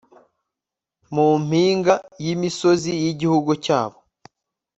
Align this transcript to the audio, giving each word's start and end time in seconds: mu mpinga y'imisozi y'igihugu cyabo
mu 1.13 1.27
mpinga 1.45 1.95
y'imisozi 2.23 2.91
y'igihugu 3.03 3.51
cyabo 3.65 3.97